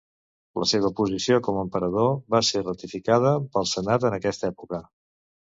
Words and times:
La 0.61 0.67
seva 0.71 0.89
posició 0.99 1.37
com 1.49 1.59
a 1.59 1.65
emperador 1.67 2.09
va 2.37 2.41
ser 2.49 2.63
ratificada 2.63 3.37
pel 3.57 3.71
Senat 3.77 4.11
en 4.11 4.21
aquesta 4.21 4.51
època. 4.55 4.83